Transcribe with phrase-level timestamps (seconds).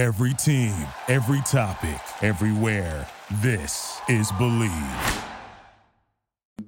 [0.00, 0.74] Every team,
[1.08, 3.06] every topic, everywhere.
[3.42, 5.24] This is Bleav.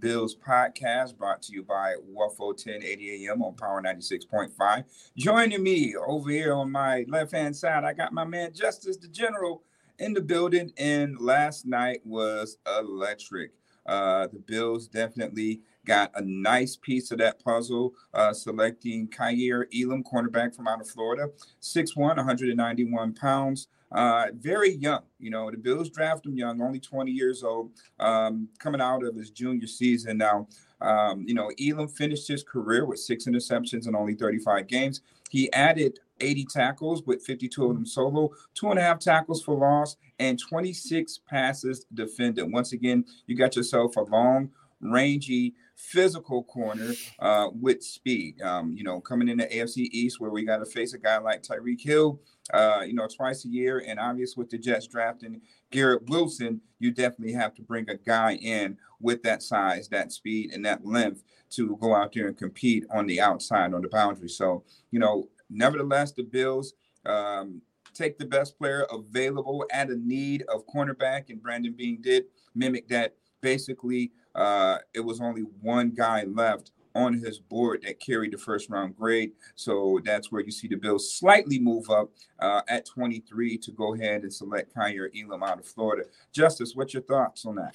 [0.01, 4.85] Bills podcast brought to you by Waffle 1080 AM on Power 96.5.
[5.17, 9.09] Joining me over here on my left hand side, I got my man Justice the
[9.09, 9.63] General
[9.99, 10.71] in the building.
[10.77, 13.53] And last night was electric.
[13.87, 20.05] Uh, the Bills definitely got a nice piece of that puzzle, uh, selecting Kaiir Elam,
[20.05, 23.69] cornerback from out of Florida, 6'1, 191 pounds.
[23.91, 25.51] Uh, very young, you know.
[25.51, 29.67] The Bills draft him young, only 20 years old, um, coming out of his junior
[29.67, 30.17] season.
[30.17, 30.49] Now,
[30.81, 35.03] um, you know, Elam finished his career with six interceptions in only 35 games.
[35.31, 39.55] He added 80 tackles with 52 of them solo, two and a half tackles for
[39.55, 42.51] loss, and 26 passes defended.
[42.51, 44.51] Once again, you got yourself a long,
[44.83, 48.41] rangy, physical corner uh, with speed.
[48.43, 51.19] Um, you know, coming in the AFC East where we got to face a guy
[51.19, 52.21] like Tyreek Hill,
[52.53, 55.41] uh, you know, twice a year, and obvious with the Jets drafting
[55.71, 60.53] Garrett Wilson, you definitely have to bring a guy in with that size, that speed,
[60.53, 64.29] and that length to go out there and compete on the outside, on the boundary.
[64.29, 66.75] So, you know, nevertheless, the Bills.
[67.05, 67.63] Um,
[67.95, 72.89] take the best player available at a need of cornerback, and Brandon Beane did mimic
[72.89, 73.17] that.
[73.41, 78.69] Basically, uh, it was only one guy left on his board that carried the first
[78.71, 79.33] round grade.
[79.55, 83.95] So that's where you see the Bills slightly move up uh, at 23 to go
[83.95, 86.05] ahead and select Kaiir Elam out of Florida.
[86.33, 87.75] Justice, what's your thoughts on that?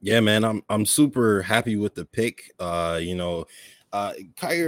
[0.00, 2.52] Yeah, man, I'm I'm super happy with the pick.
[2.60, 3.46] Uh, you know,
[3.92, 4.12] uh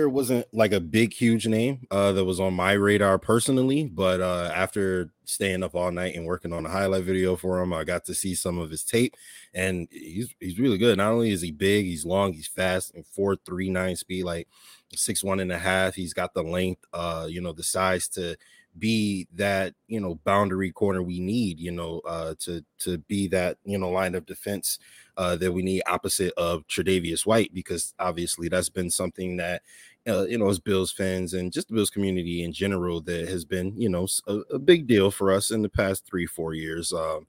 [0.09, 4.51] wasn't like a big huge name uh that was on my radar personally but uh
[4.55, 8.05] after staying up all night and working on a highlight video for him I got
[8.07, 9.15] to see some of his tape
[9.55, 10.99] and he's he's really good.
[10.99, 14.49] Not only is he big he's long he's fast and 439 speed like
[14.95, 15.95] six one and a half.
[15.95, 18.37] He's got the length uh you know the size to
[18.81, 23.59] be that you know boundary corner we need you know uh to to be that
[23.64, 24.78] you know line of defense
[25.17, 29.62] uh that we need opposite of Tre'Davious White because obviously that's been something that
[30.09, 33.44] uh, you know as Bills fans and just the Bills community in general that has
[33.44, 36.93] been you know a, a big deal for us in the past 3 4 years
[36.93, 37.26] um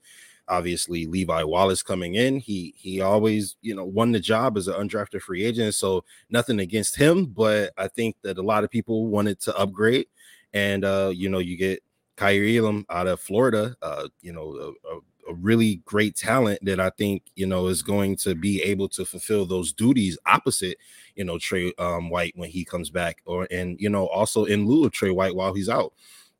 [0.51, 2.39] obviously Levi Wallace coming in.
[2.39, 5.73] He he always, you know, won the job as an undrafted free agent.
[5.73, 10.07] So nothing against him, but I think that a lot of people wanted to upgrade
[10.53, 11.83] and uh, you know, you get
[12.17, 14.99] Kaiir Elam out of Florida, uh, you know, a, a,
[15.33, 19.45] really great talent that I think you know is going to be able to fulfill
[19.45, 20.77] those duties opposite,
[21.15, 24.67] you know, Trey um, White when he comes back, or and you know also in
[24.67, 25.93] lieu of Trey White while he's out.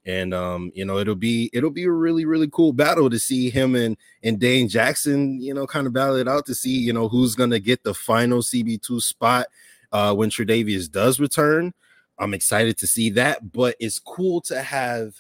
[0.06, 3.50] And um, you know, it'll be it'll be a really really cool battle to see
[3.50, 6.92] him and and Dane Jackson, you know, kind of battle it out to see you
[6.92, 9.48] know who's gonna get the final CB two spot
[9.92, 11.74] uh, when Tre'Davious does return.
[12.22, 15.16] I'm excited to see that, but it's cool to have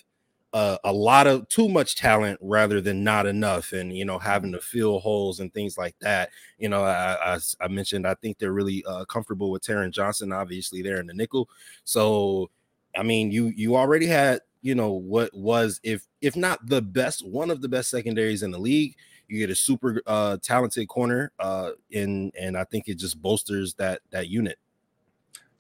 [0.53, 4.51] uh, a lot of too much talent rather than not enough, and you know having
[4.51, 6.29] to fill holes and things like that.
[6.59, 10.31] You know, I, I, I mentioned I think they're really uh, comfortable with Taron Johnson,
[10.31, 11.49] obviously there in the nickel.
[11.85, 12.51] So,
[12.95, 17.27] I mean, you you already had you know what was if if not the best,
[17.27, 18.95] one of the best secondaries in the league.
[19.27, 23.73] You get a super uh, talented corner, uh, in and I think it just bolsters
[23.75, 24.59] that that unit.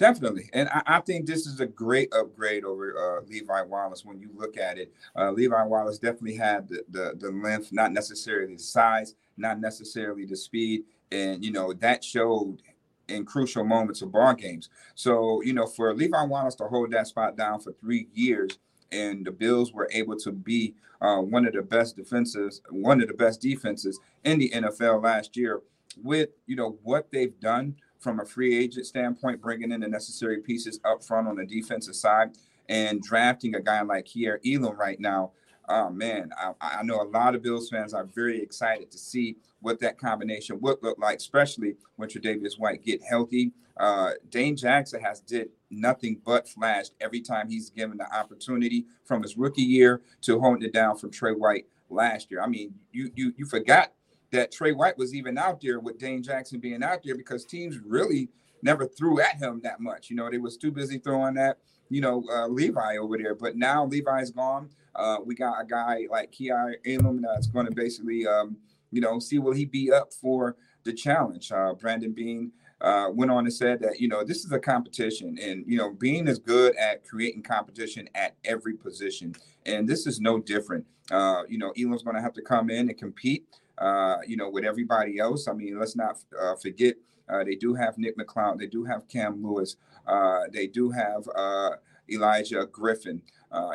[0.01, 4.03] Definitely, and I, I, think this is a great upgrade over uh, Levi Wallace.
[4.03, 7.93] When you look at it, uh, Levi Wallace definitely had the, the, the length, not
[7.93, 12.63] necessarily the size, not necessarily the speed, and you know that showed
[13.09, 14.69] in crucial moments of ball games.
[14.95, 18.57] So you know, for Levi Wallace to hold that spot down for three years,
[18.91, 23.07] and the Bills were able to be uh, one of the best defenses, one of
[23.07, 25.61] the best defenses in the NFL last year,
[26.01, 30.41] with you know what they've done from a free agent standpoint, bringing in the necessary
[30.41, 32.31] pieces up front on the defensive side
[32.67, 35.31] and drafting a guy like Kaiir Elam right now.
[35.69, 39.37] Oh man, I, I, know a lot of Bills fans are very excited to see
[39.61, 43.53] what that combination would look like, especially when Tre'Davious White get healthy.
[43.77, 49.21] Uh, Dane Jackson has did nothing but flashed every time he's given the opportunity from
[49.21, 52.41] his rookie year to holding it down from Trey White last year.
[52.41, 53.93] I mean, you you you forgot
[54.31, 57.77] that Trey White was even out there with Dane Jackson being out there because teams
[57.79, 58.29] really
[58.63, 60.09] never threw at him that much.
[60.09, 61.57] You know, they was too busy throwing at,
[61.89, 63.35] you know, uh, Levi over there.
[63.35, 64.69] But now Levi's gone.
[64.95, 68.57] Uh, we got a guy like Kaiir Elam that's going to basically, um,
[68.91, 71.51] you know, see will he be up for the challenge.
[71.51, 72.51] Uh, Brandon Beane
[72.81, 75.91] uh, went on and said that you know this is a competition, and you know
[75.91, 79.35] Beane is good at creating competition at every position,
[79.65, 80.85] and this is no different.
[81.11, 83.45] Uh, you know, Elam's going to have to come in and compete
[83.81, 85.47] uh, you know, with everybody else.
[85.47, 86.95] I mean, let's not uh, forget
[87.27, 91.27] uh, they do have Nick McCloud, they do have Cam Lewis, uh, they do have
[91.35, 91.71] uh,
[92.11, 93.21] Olaijah Griffin.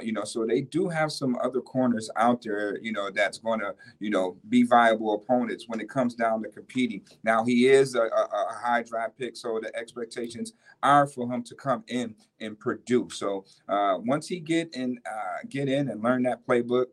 [0.03, 3.61] You know, so they do have some other corners out there, you know, that's going
[3.61, 7.02] to, you know, be viable opponents when it comes down to competing.
[7.25, 11.43] Now he is a, a, a, high draft pick, so the expectations are for him
[11.43, 13.17] to come in and produce.
[13.17, 14.99] So once he get in,
[15.50, 16.87] get in and learn that playbook,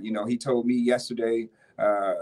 [0.00, 1.48] you know, he told me yesterday
[1.80, 2.14] uh,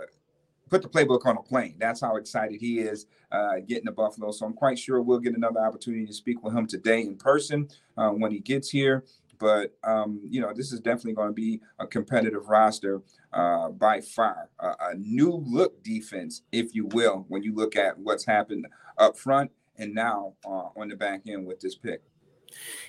[0.71, 1.75] put the playbook on a plane.
[1.79, 4.31] That's how excited he is uh, getting to Buffalo.
[4.33, 7.69] So I'm quite sure we'll get another opportunity to speak with him today in person
[7.97, 9.05] uh, when he gets here.
[9.39, 13.03] But um, you know, this is definitely going to be a competitive roster
[13.33, 18.25] uh, by far, a new look defense, if you will, when you look at what's
[18.25, 18.67] happened
[18.99, 22.03] up front and now uh, on the back end with this pick.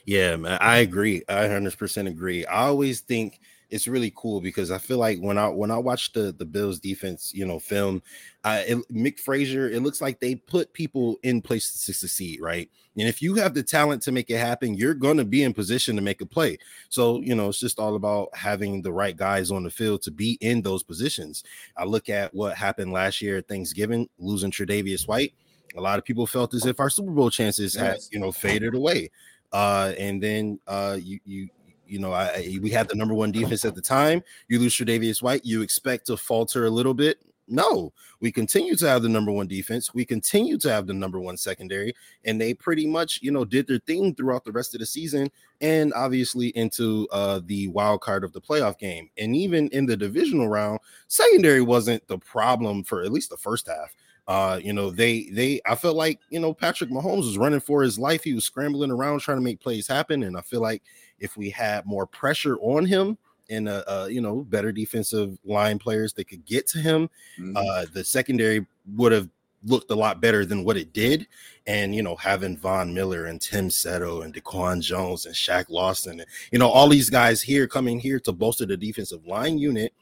[0.06, 1.24] Yeah, man, I agree.
[1.30, 2.46] I 100% agree.
[2.46, 3.40] I always think
[3.70, 6.80] it's really cool because I feel like when I when I watch the the Bills
[6.80, 8.02] defense, you know, film,
[8.44, 12.70] uh, it, Mick Frazier, it looks like they put people in place to succeed, right?
[12.98, 15.96] And if you have the talent to make it happen, you're gonna be in position
[15.96, 16.58] to make a play.
[16.90, 20.12] So you know, it's just all about having the right guys on the field to
[20.12, 21.44] be in those positions.
[21.78, 25.34] I look at what happened last year at Thanksgiving, losing Tre'Davious White.
[25.78, 28.74] A lot of people felt as if our Super Bowl chances had, you know, faded
[28.74, 29.12] away.
[29.52, 31.50] Uh, and then uh, you you
[31.90, 34.24] you know, I, we had the number one defense at the time.
[34.48, 37.20] You lose Tre'Davious White, you expect to falter a little bit.
[37.52, 39.92] No, we continue to have the number one defense.
[39.92, 43.66] We continue to have the number one secondary, and they pretty much, you know, did
[43.66, 48.24] their thing throughout the rest of the season, and obviously into uh, the wild card
[48.24, 49.10] of the playoff game.
[49.18, 53.68] And even in the divisional round, secondary wasn't the problem for at least the first
[53.68, 53.96] half.
[54.30, 57.82] Uh, you know, they they I felt like you know Patrick Mahomes was running for
[57.82, 58.24] his life.
[58.24, 60.84] He was scrambling around trying to make plays happen, and I feel like
[61.20, 63.18] if we had more pressure on him
[63.50, 67.56] and uh, uh you know better defensive line players that could get to him, mm-hmm.
[67.56, 69.30] uh, the secondary would have
[69.66, 71.28] looked a lot better than what it did.
[71.68, 76.20] And you know, having Von Miller and Tim Settle and DaQuan Jones and Shaq Lawson,
[76.20, 79.94] and you know, all these guys here coming here to bolster the defensive line unit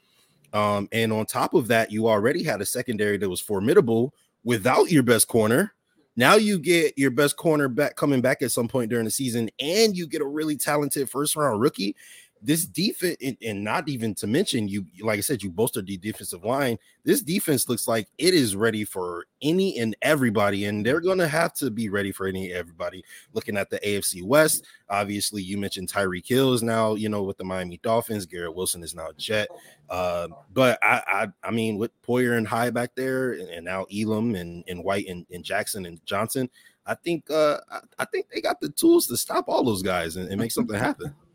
[0.53, 4.13] um, and on top of that, you already had a secondary that was formidable
[4.43, 5.73] without your best corner.
[6.17, 9.95] Now you get your best cornerback coming back at some point during the season, and
[9.95, 11.95] you get a really talented first round rookie
[12.41, 16.43] this defense, and, not even to mention you, like I said, you bolstered the defensive
[16.43, 16.77] line.
[17.03, 21.27] This defense looks like it is ready for any and everybody, and they're going to
[21.27, 23.03] have to be ready for any everybody.
[23.33, 27.37] Looking at the AFC West, obviously, you mentioned Tyreek Hill is now, you know, with
[27.37, 28.25] the Miami Dolphins.
[28.25, 29.47] Garrett Wilson is now Jet.
[29.89, 33.85] Uh, but I, I, I mean, with Poyer and Hyde back there, and, and now
[33.93, 36.49] Elam and, and White and, and Jackson and Johnson,
[36.85, 40.15] I think, uh, I, I think they got the tools to stop all those guys
[40.15, 41.13] and, and make something happen.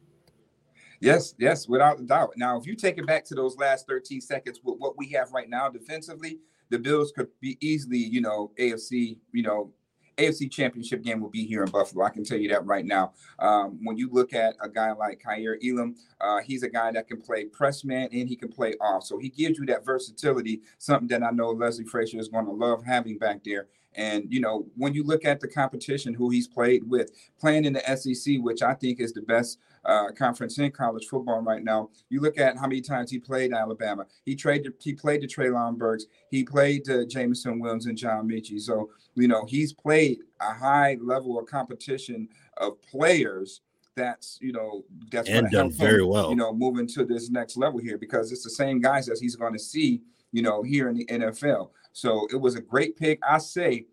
[1.02, 2.34] Yes, yes, without a doubt.
[2.36, 5.32] Now, if you take it back to those last 13 seconds with what we have
[5.32, 6.38] right now defensively,
[6.70, 9.72] the Bills could be easily, you know, AFC, you know,
[10.16, 12.04] AFC championship game will be here in Buffalo.
[12.04, 13.12] I can tell you that right now.
[13.38, 17.08] Um, when you look at a guy like Kaiir Elam, uh, he's a guy that
[17.08, 19.04] can play press man and he can play off.
[19.04, 22.52] So he gives you that versatility, something that I know Leslie Frazier is going to
[22.52, 23.68] love having back there.
[23.94, 27.74] And you know, when you look at the competition, who he's played with, playing in
[27.74, 31.90] the SEC, which I think is the best uh, conference in college football right now.
[32.08, 34.06] You look at how many times he played Alabama.
[34.24, 34.74] He traded.
[34.80, 36.06] He played to Treylon Burks.
[36.30, 38.60] He played to Jameson Williams and John Metchie.
[38.60, 43.60] So you know he's played a high level of competition of players.
[43.94, 46.30] That's you know that's and done very him, well.
[46.30, 49.36] You know, moving to this next level here because it's the same guys that he's
[49.36, 50.02] going to see.
[50.34, 51.70] You know, here in the NFL.
[51.92, 53.18] So it was a great pick.
[53.22, 53.84] I say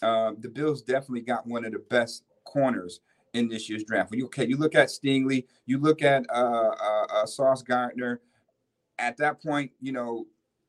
[0.00, 3.00] uh, the Bills definitely got one of the best corners
[3.34, 4.10] in this year's draft.
[4.10, 8.20] When you okay, you look at Stingley, you look at uh, uh, uh Sauce Gardner.
[8.98, 10.26] At that point, you know,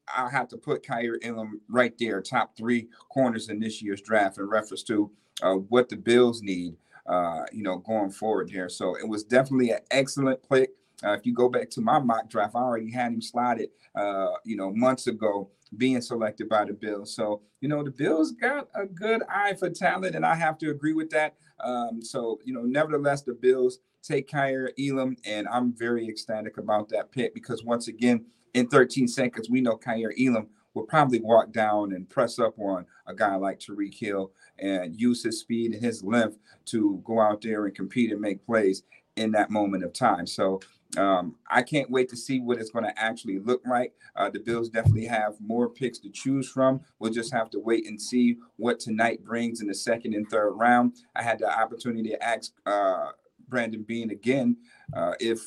[0.08, 4.38] I'll have to put Kaiir Elam right there, top three corners in this year's draft
[4.38, 5.12] in reference to
[5.42, 6.76] uh, what the Bills need,
[7.08, 8.70] uh, you know, going forward there.
[8.70, 10.72] So it was definitely an excellent pick.
[11.04, 14.32] Uh, if you go back to my mock draft, I already had him slotted, uh,
[14.46, 17.16] you know, months ago being selected by the Bills.
[17.16, 20.72] So, you know, the Bills got a good eye for talent, and I have to
[20.72, 21.36] agree with that.
[21.60, 26.90] Um, so, you know, nevertheless, the Bills take Kaiir Elam, and I'm very ecstatic about
[26.90, 31.52] that pick because once again, in 13 seconds, we know Kaiir Elam will probably walk
[31.52, 35.84] down and press up on a guy like Tyreek Hill and use his speed and
[35.84, 38.84] his length to go out there and compete and make plays
[39.16, 40.26] in that moment of time.
[40.26, 40.62] So
[41.00, 43.94] um, I can't wait to see what it's going to actually look like.
[44.18, 46.82] Uh, the Bills definitely have more picks to choose from.
[47.00, 50.52] We'll just have to wait and see what tonight brings in the second and third
[50.52, 50.98] round.
[51.16, 53.12] I had the opportunity to ask uh,
[53.48, 54.58] Brandon Beane again
[54.94, 55.40] uh, if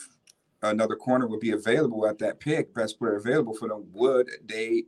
[0.62, 3.84] another corner would be available at that pick, best player available for them.
[3.92, 4.84] Would they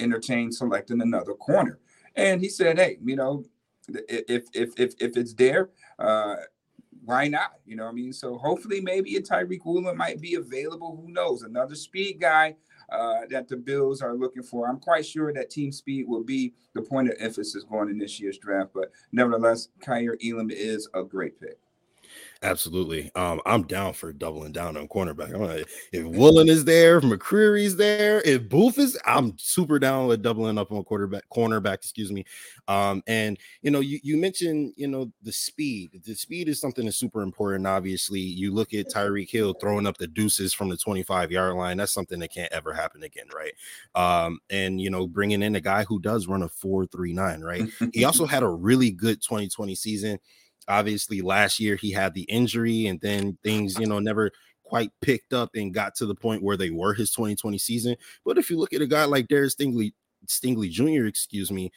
[0.00, 1.78] entertain selecting another corner?
[2.16, 3.44] And he said, "Hey, you know,
[3.88, 5.70] if if if if it's there."
[7.04, 7.52] Why not?
[7.64, 8.12] You know what I mean?
[8.12, 11.00] So hopefully maybe a Tariq Woolen might be available.
[11.02, 11.42] Who knows?
[11.42, 12.56] Another speed guy
[12.90, 14.68] uh, that the Bills are looking for.
[14.68, 18.20] I'm quite sure that team speed will be the point of emphasis going in this
[18.20, 18.70] year's draft.
[18.74, 21.58] But nevertheless, Kaiir Elam is a great pick.
[22.42, 23.10] Absolutely.
[23.14, 25.36] Um, I'm down for doubling down on cornerback.
[25.38, 30.22] Like, if Woolen is there, if McCreary's there, if Booth is, I'm super down with
[30.22, 32.24] doubling up on quarterback, cornerback, excuse me.
[32.66, 36.00] Um, and you know, you, you mentioned, you know, the speed.
[36.06, 37.66] The speed is something that's super important.
[37.66, 41.76] Obviously, you look at Tyreek Hill throwing up the deuces from the 25 yard line.
[41.76, 43.52] That's something that can't ever happen again, right?
[43.94, 47.68] Um, and you know, bringing in a guy who does run a 4.39, right?
[47.92, 50.18] he also had a really good 2020 season
[50.68, 54.30] obviously last year he had the injury and then things you know never
[54.64, 58.38] quite picked up and got to the point where they were his 2020 season but
[58.38, 59.92] if you look at a guy like Derek Stingley
[60.26, 61.06] Stingley Jr.
[61.06, 61.72] excuse me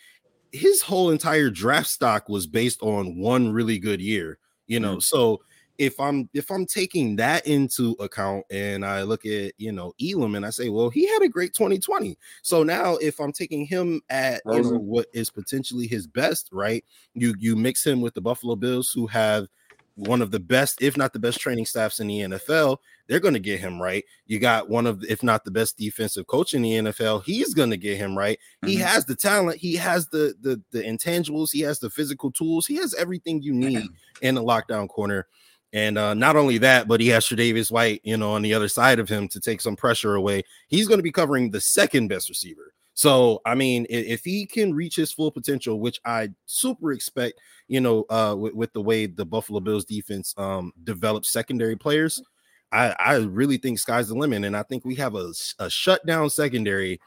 [0.51, 4.37] his whole entire draft stock was based on one really good year
[4.67, 4.99] you know mm-hmm.
[4.99, 5.41] so
[5.77, 10.35] if I'm if I'm taking that into account and I look at you know Elam
[10.35, 12.17] and I say, well, he had a great 2020.
[12.41, 16.83] So now if I'm taking him at you know what is potentially his best, right?
[17.13, 19.47] You you mix him with the Buffalo Bills who have
[19.95, 22.77] one of the best, if not the best, training staffs in the NFL.
[23.07, 24.03] They're going to get him right.
[24.25, 27.23] You got one of, if not the best defensive coach in the NFL.
[27.23, 28.37] He's going to get him right.
[28.37, 28.69] Mm-hmm.
[28.69, 29.57] He has the talent.
[29.57, 31.51] He has the the the intangibles.
[31.51, 32.65] He has the physical tools.
[32.65, 33.87] He has everything you need
[34.21, 35.27] in a lockdown corner.
[35.73, 38.67] And uh, not only that, but he has Tre'Davious White, you know, on the other
[38.67, 40.43] side of him to take some pressure away.
[40.67, 42.73] He's going to be covering the second best receiver.
[42.93, 47.39] So, I mean, if, if he can reach his full potential, which I super expect,
[47.67, 52.21] you know, uh, with, with the way the Buffalo Bills defense um, develops secondary players,
[52.71, 54.43] I, I really think sky's the limit.
[54.43, 56.99] And I think we have a, a shutdown secondary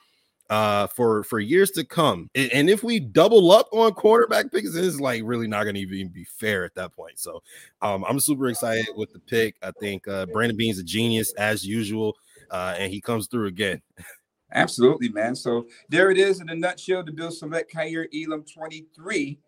[0.50, 2.30] uh for for years to come.
[2.34, 6.24] And if we double up on quarterback picks, it's like really not gonna even be
[6.24, 7.18] fair at that point.
[7.18, 7.42] So
[7.82, 9.56] um I'm super excited with the pick.
[9.62, 12.16] I think uh Brandon Beane's a genius as usual,
[12.50, 13.82] uh, and he comes through again.
[14.52, 15.34] Absolutely, man.
[15.34, 17.02] So there it is in a nutshell.
[17.02, 19.38] The Bills select Kaiir Elam 23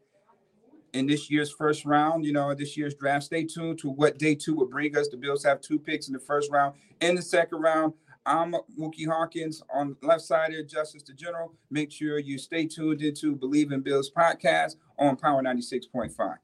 [0.93, 3.25] in this year's first round, you know, this year's draft.
[3.25, 5.09] Stay tuned to what day two will bring us.
[5.09, 6.75] The Bills have two picks in the first round.
[7.01, 7.93] In the second round,
[8.29, 11.55] I'm Mookie Hawkins on the left side of Justice the General.
[11.71, 16.37] Make sure you stay tuned into Bleav in Bills podcast on Power 96.5.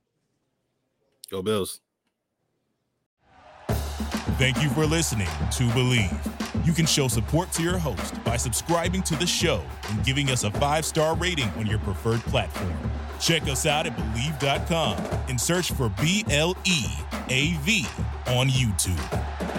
[1.30, 1.82] Go Bills.
[4.38, 6.66] Thank you for listening to Bleav.
[6.66, 10.44] You can show support to your host by subscribing to the show and giving us
[10.44, 12.72] a five star rating on your preferred platform.
[13.20, 14.96] Check us out at Bleav.com
[15.28, 16.86] and search for B L E
[17.28, 17.86] A V
[18.28, 19.53] on YouTube.